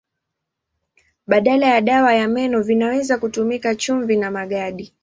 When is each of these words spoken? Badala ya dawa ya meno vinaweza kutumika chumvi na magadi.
Badala 1.27 1.65
ya 1.67 1.81
dawa 1.81 2.13
ya 2.13 2.27
meno 2.27 2.61
vinaweza 2.63 3.17
kutumika 3.17 3.75
chumvi 3.75 4.17
na 4.17 4.31
magadi. 4.31 4.93